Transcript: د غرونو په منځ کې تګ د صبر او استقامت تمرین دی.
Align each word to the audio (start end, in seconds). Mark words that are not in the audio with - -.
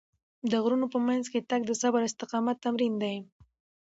د 0.51 0.51
غرونو 0.63 0.87
په 0.93 0.99
منځ 1.07 1.25
کې 1.31 1.39
تګ 1.49 1.61
د 1.67 1.71
صبر 1.81 2.01
او 2.03 2.07
استقامت 2.09 2.57
تمرین 2.65 2.93
دی. 3.03 3.15